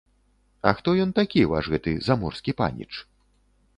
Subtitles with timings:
[0.69, 2.91] А хто ён такі, ваш гэты заморскі паніч?